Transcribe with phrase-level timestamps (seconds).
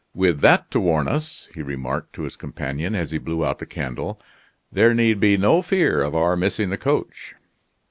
[0.15, 3.67] "With that to warn us," he remarked to his companion, as he blew out the
[3.67, 4.19] candle,
[4.71, 7.35] "there need be no fear of our missing the coach."